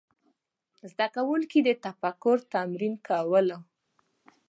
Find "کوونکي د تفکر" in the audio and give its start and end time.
1.15-2.37